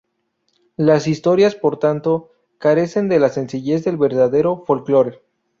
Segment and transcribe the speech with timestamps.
[0.77, 5.21] Las historias, por tanto, carecen de la sencillez del verdadero folklore.